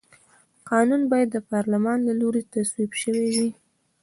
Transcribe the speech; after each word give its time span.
قانون 0.69 1.01
باید 1.11 1.29
د 1.31 1.37
پارلمان 1.51 1.99
له 2.07 2.13
لوري 2.21 2.41
تصویب 2.53 2.91
شوی 3.01 3.27
وي. 3.35 3.49